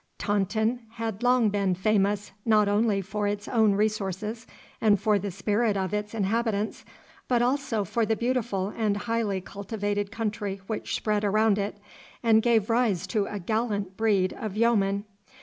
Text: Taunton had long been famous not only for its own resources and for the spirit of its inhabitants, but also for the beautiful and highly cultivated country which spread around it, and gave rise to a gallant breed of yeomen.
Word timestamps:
Taunton 0.17 0.79
had 0.93 1.21
long 1.21 1.49
been 1.51 1.75
famous 1.75 2.31
not 2.43 2.67
only 2.67 3.01
for 3.03 3.27
its 3.27 3.47
own 3.47 3.73
resources 3.75 4.47
and 4.81 4.99
for 4.99 5.19
the 5.19 5.29
spirit 5.29 5.77
of 5.77 5.93
its 5.93 6.15
inhabitants, 6.15 6.83
but 7.27 7.43
also 7.43 7.83
for 7.85 8.03
the 8.03 8.15
beautiful 8.15 8.73
and 8.75 8.97
highly 9.05 9.39
cultivated 9.41 10.11
country 10.11 10.59
which 10.65 10.95
spread 10.95 11.23
around 11.23 11.59
it, 11.59 11.77
and 12.23 12.41
gave 12.41 12.67
rise 12.71 13.05
to 13.05 13.27
a 13.27 13.37
gallant 13.37 13.95
breed 13.95 14.33
of 14.33 14.57
yeomen. 14.57 15.05